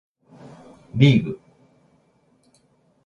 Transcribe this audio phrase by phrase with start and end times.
[0.95, 1.39] リーグ